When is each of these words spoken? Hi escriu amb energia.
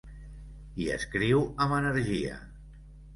Hi 0.83 0.87
escriu 0.93 1.43
amb 1.65 1.75
energia. 1.81 2.39